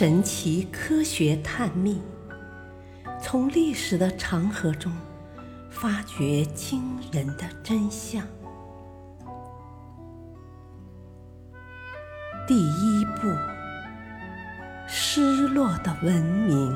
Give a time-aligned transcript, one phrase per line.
[0.00, 2.00] 神奇科学探秘，
[3.20, 4.90] 从历史的长河中
[5.68, 6.82] 发掘惊
[7.12, 8.26] 人的真相。
[12.48, 13.28] 第一部：
[14.88, 16.74] 失落的文明。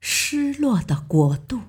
[0.00, 1.60] 失落的国度。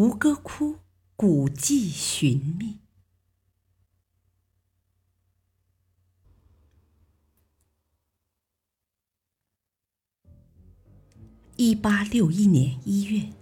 [0.00, 0.78] 吴哥窟
[1.14, 2.78] 古迹寻觅。
[11.56, 13.34] 一八六一年一月，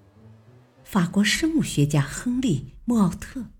[0.82, 3.52] 法国生物学家亨利·莫奥特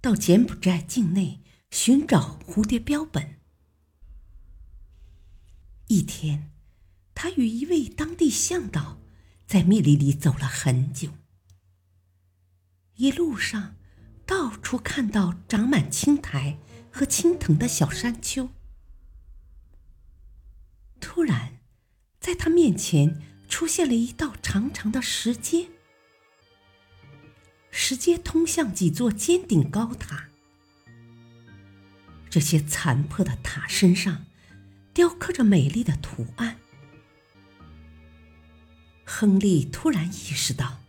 [0.00, 3.40] 到柬埔寨境内寻找蝴蝶标本。
[5.88, 6.50] 一天，
[7.14, 9.02] 他与一位当地向导
[9.46, 11.10] 在密林里走了很久。
[12.96, 13.74] 一路上，
[14.26, 16.58] 到处看到长满青苔
[16.90, 18.50] 和青藤的小山丘。
[21.00, 21.58] 突然，
[22.20, 25.68] 在他面前出现了一道长长的石阶，
[27.70, 30.28] 石阶通向几座尖顶高塔。
[32.28, 34.26] 这些残破的塔身上
[34.94, 36.58] 雕刻着美丽的图案。
[39.04, 40.81] 亨利突然意识到。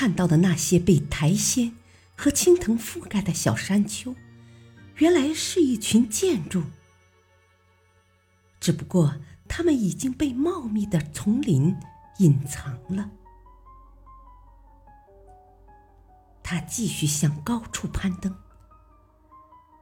[0.00, 1.76] 看到的那些被苔藓
[2.16, 4.16] 和青藤覆盖的小山丘，
[4.96, 6.62] 原来是一群建筑。
[8.58, 11.76] 只不过，它们已经被茂密的丛林
[12.16, 13.10] 隐藏了。
[16.42, 18.34] 他继续向高处攀登。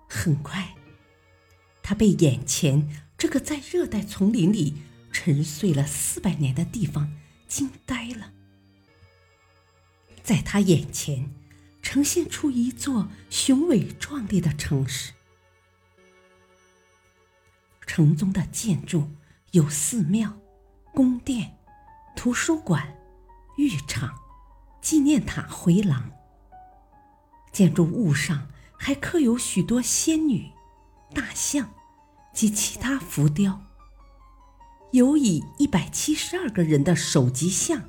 [0.08, 0.74] 很快，
[1.80, 7.08] 他被眼前这个在热带丛林里沉睡了四百年的地方
[7.46, 8.33] 惊呆了。
[10.28, 11.30] 在他眼前，
[11.80, 15.14] 呈现出一座雄伟壮丽的城市。
[17.86, 19.08] 城中的建筑
[19.52, 20.39] 有寺庙、
[20.92, 21.56] 宫殿、
[22.14, 22.94] 图书馆、
[23.56, 24.18] 浴场、
[24.83, 26.11] 纪念塔、回廊。
[27.50, 30.52] 建筑物上还刻有许多仙女、
[31.14, 31.70] 大象
[32.34, 33.62] 及其他浮雕。
[34.92, 37.89] 有以一百七十二个人的首级像，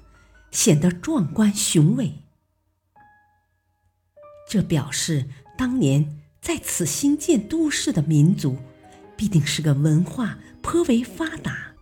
[0.51, 2.23] 显得壮观雄伟。
[4.49, 8.57] 这表示，当年在此兴建都市的民族，
[9.15, 11.75] 必定是个文化颇为发达，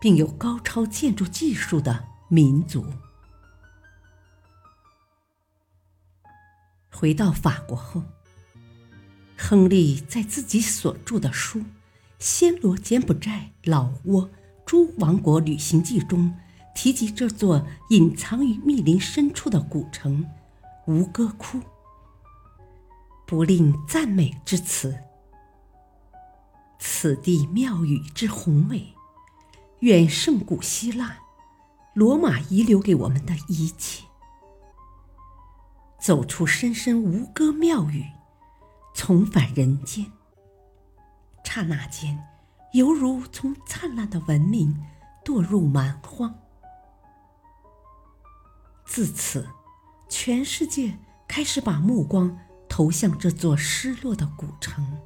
[0.00, 2.86] 并有高超建筑技术的民族。
[6.90, 8.02] 回到法国后，
[9.36, 11.60] 亨利在自己所著的书
[12.18, 14.30] 《暹罗柬埔寨老挝
[14.64, 16.34] 诸王国旅行记》中，
[16.74, 20.24] 提及这座隐藏于密林深处的古城。
[20.90, 21.60] 吴哥窟，
[23.24, 25.04] 不吝赞美之词。
[26.80, 28.92] 此地庙宇之宏伟，
[29.78, 31.18] 远胜古希腊、
[31.94, 34.04] 罗马遗留给我们的一切。
[36.00, 38.04] 走出深深吴哥庙宇，
[38.92, 40.10] 重返人间，
[41.44, 42.18] 刹那间，
[42.72, 44.76] 犹如从灿烂的文明
[45.24, 46.34] 堕入蛮荒。
[48.84, 49.46] 自此。
[50.10, 52.36] 全世界开始把目光
[52.68, 54.98] 投向这座失落的古城，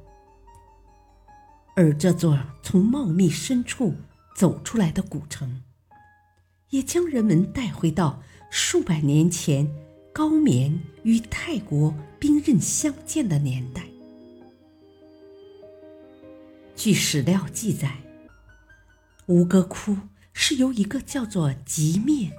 [1.75, 3.95] 而这座从茂密深处
[4.35, 5.61] 走出来的古城，
[6.71, 9.71] 也将人们带回到数百年前
[10.11, 13.83] 高棉与泰国兵刃相见的年代。
[16.75, 17.95] 据史料记载，
[19.27, 19.95] 吴哥窟
[20.33, 22.31] 是由一个叫做吉面。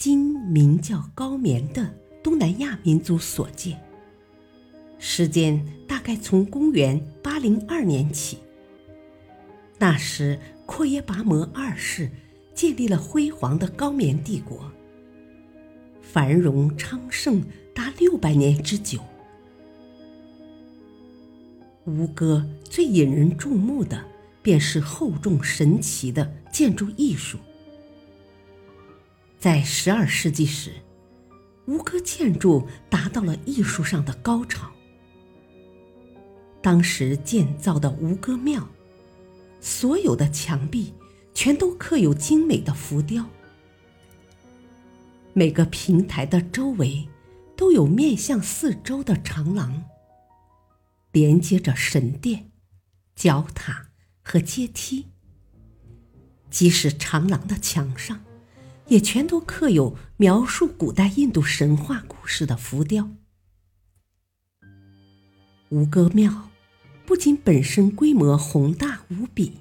[0.00, 3.78] 今名叫高棉的东南亚民族所建，
[4.98, 8.38] 时间大概从公元八零二年起。
[9.76, 12.10] 那时阔耶拔摩二世
[12.54, 14.72] 建立了辉煌的高棉帝国，
[16.00, 17.44] 繁荣昌盛
[17.74, 19.00] 达六百年之久。
[21.84, 24.02] 吴哥最引人注目的，
[24.40, 27.36] 便是厚重神奇的建筑艺术。
[29.40, 30.70] 在十二世纪时，
[31.66, 34.70] 吴哥建筑达到了艺术上的高潮。
[36.60, 38.68] 当时建造的吴哥庙，
[39.58, 40.92] 所有的墙壁
[41.32, 43.24] 全都刻有精美的浮雕，
[45.32, 47.08] 每个平台的周围
[47.56, 49.84] 都有面向四周的长廊，
[51.12, 52.50] 连接着神殿、
[53.16, 53.86] 角塔
[54.20, 55.06] 和阶梯。
[56.50, 58.22] 即使长廊的墙上，
[58.90, 63.08] 也全都刻有描述古代印度神话故事的浮雕。
[65.68, 66.50] 吴哥庙
[67.06, 69.58] 不仅本身规模宏大无比，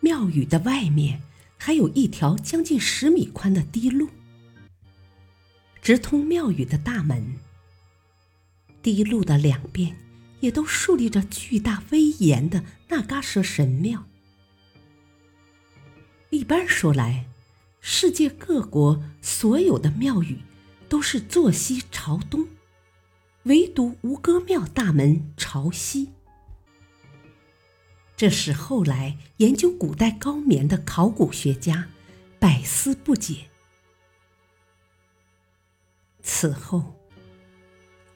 [0.00, 1.20] 庙宇的外面
[1.58, 4.08] 还有一条将近十米宽的堤路，
[5.82, 7.34] 直通庙宇的大门。
[8.80, 9.94] 堤路的两边
[10.40, 14.06] 也都竖立着巨大威严的那嘎舍神庙。
[16.30, 17.26] 一般说来，
[17.90, 20.42] 世界各国所有的庙宇
[20.90, 22.46] 都是坐西朝东，
[23.44, 26.10] 唯独吴哥庙大门朝西。
[28.14, 31.88] 这使后来研究古代高棉的考古学家
[32.38, 33.46] 百思不解。
[36.22, 36.94] 此后，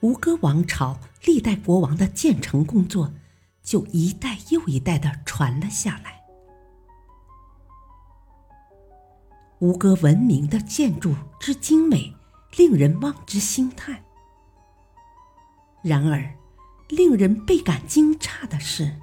[0.01, 3.15] 吴哥王朝历代国王的建成工作
[3.63, 6.22] 就一代又一代的传了下来。
[9.63, 12.17] 吴哥文明的建筑之精美，
[12.57, 14.03] 令人望之兴叹。
[15.83, 16.35] 然而，
[16.89, 18.97] 令人倍感惊诧的是，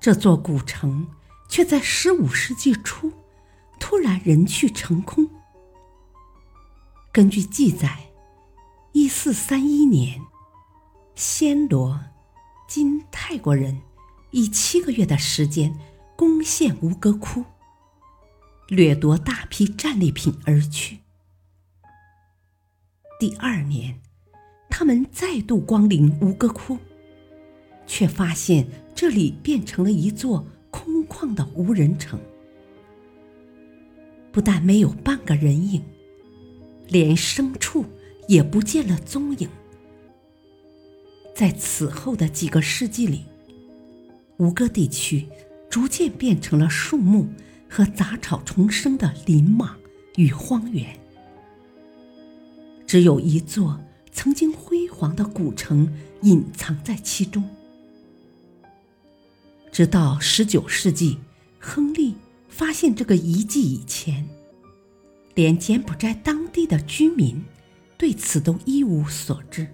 [0.00, 1.08] 这座古城
[1.48, 3.10] 却在十五世纪初
[3.80, 5.28] 突然人去城空。
[7.10, 8.12] 根据记载，
[8.92, 10.20] 一四三一年，
[11.16, 11.98] 暹罗
[12.68, 13.82] （今泰国人）
[14.30, 15.76] 以七个月的时间
[16.14, 17.44] 攻陷吴哥窟。
[18.68, 20.98] 掠夺大批战利品而去。
[23.20, 24.00] 第二年，
[24.70, 26.78] 他们再度光临吴哥窟，
[27.86, 32.18] 却发现这里变成了一座空旷的无人城，
[34.32, 35.84] 不但没有半个人影，
[36.88, 37.84] 连牲畜
[38.26, 39.48] 也不见了踪影。
[41.34, 43.24] 在此后的几个世纪里，
[44.38, 45.28] 吴哥地区
[45.70, 47.28] 逐渐变成了树木。
[47.74, 49.74] 和杂草丛生的林莽
[50.16, 50.94] 与荒原，
[52.86, 53.80] 只有一座
[54.12, 55.90] 曾经辉煌的古城
[56.20, 57.42] 隐藏在其中。
[59.70, 61.16] 直到十九世纪，
[61.58, 62.14] 亨利
[62.46, 64.28] 发现这个遗迹以前，
[65.34, 67.42] 连柬埔寨当地的居民
[67.96, 69.66] 对此都一无所知。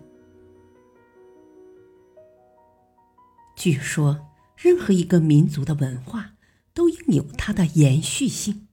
[3.56, 4.25] 据说，
[4.56, 6.38] 任何一个民族的文化。
[6.79, 8.69] 都应有它的延续性。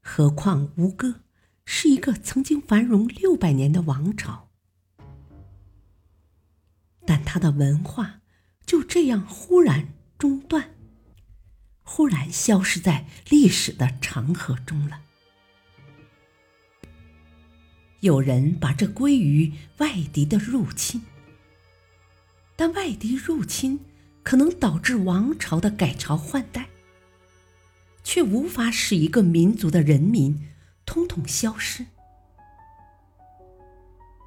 [0.00, 1.20] 何况吴哥
[1.64, 4.48] 是一个曾经繁荣六百年的王朝，
[7.06, 8.22] 但它的文化
[8.66, 10.74] 就这样忽然中断，
[11.84, 15.02] 忽然消失在历史的长河中了。
[18.00, 21.02] 有人把这归于外敌的入侵，
[22.56, 23.78] 但外敌入侵
[24.24, 26.68] 可能导致王朝的改朝换代。
[28.16, 30.48] 却无法使一个民族的人民
[30.86, 31.84] 统统消失。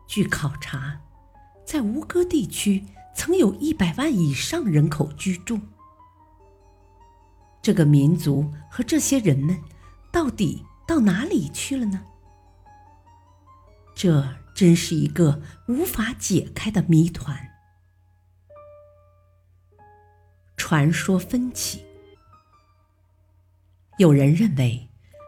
[0.08, 1.02] 据考察，
[1.66, 5.60] 在吴哥地区曾有一百万以上人口居住。
[7.64, 9.60] 这个民族和这些人们
[10.12, 12.06] 到底到哪里去了呢？
[13.96, 17.36] 这真是一个无法解开的谜团。
[20.56, 21.89] 传说分起。
[24.00, 24.88] 有人认为，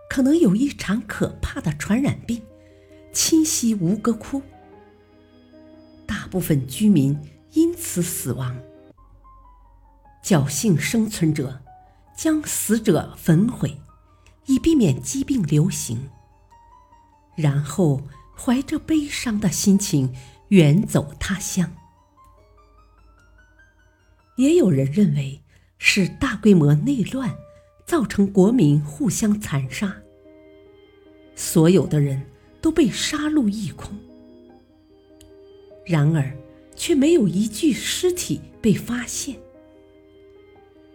[0.09, 2.41] 可能有一场可怕的传染病
[3.11, 4.41] 侵袭吴哥窟，
[6.07, 7.19] 大部分居民
[7.51, 8.57] 因此死亡。
[10.23, 11.61] 侥幸生存者
[12.15, 13.77] 将死者焚毁，
[14.45, 16.09] 以避免疾病流行，
[17.35, 18.01] 然后
[18.37, 20.15] 怀着悲伤的心情
[20.47, 21.69] 远走他乡。
[24.37, 25.43] 也有人认为
[25.77, 27.35] 是大规模内乱。
[27.91, 29.93] 造成国民互相残杀，
[31.36, 32.21] 所有的人
[32.62, 33.93] 都被杀戮一空。
[35.86, 36.33] 然而，
[36.74, 39.36] 却没有一具尸体被发现，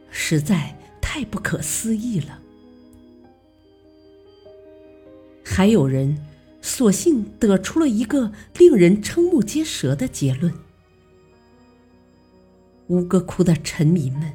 [0.09, 2.41] 实在太不可思议了。
[5.45, 6.17] 还有人
[6.63, 10.51] 索性得出了一个令人瞠目结舌的结论：
[12.87, 14.33] 吴哥窟的臣民们。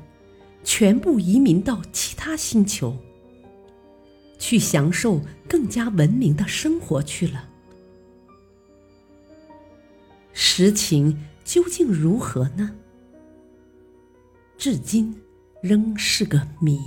[0.63, 2.97] 全部移民到其他星球，
[4.37, 7.49] 去享受更加文明的生活去了。
[10.33, 12.75] 实情究竟如何呢？
[14.57, 15.19] 至今
[15.61, 16.79] 仍是个谜。